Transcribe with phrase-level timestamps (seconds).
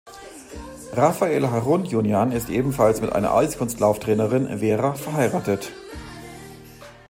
[0.93, 5.71] Rafael Harutjunjan ist ebenfalls mit einer Eiskunstlauftrainerin, Vera, verheiratet.